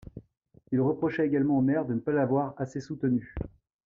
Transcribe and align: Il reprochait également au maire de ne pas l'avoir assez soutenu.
Il 0.71 0.81
reprochait 0.81 1.27
également 1.27 1.59
au 1.59 1.61
maire 1.61 1.85
de 1.85 1.93
ne 1.93 1.99
pas 1.99 2.11
l'avoir 2.11 2.55
assez 2.57 2.81
soutenu. 2.81 3.35